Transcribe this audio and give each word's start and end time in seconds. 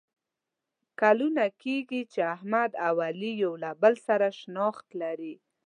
کلونه 1.01 1.43
کېږي 1.61 2.01
چې 2.11 2.19
احمد 2.35 2.71
او 2.87 2.95
علي 3.07 3.31
یو 3.43 3.53
له 3.63 3.71
بل 3.81 3.93
سره 4.07 4.27
شناخت 4.39 4.87
لري. 5.01 5.35